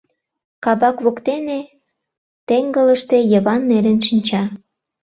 Кабак 0.63 0.97
воктене 1.05 1.59
теҥгылыште 2.47 3.17
Йыван 3.31 3.61
нерен 3.69 3.99
шинча. 4.07 4.43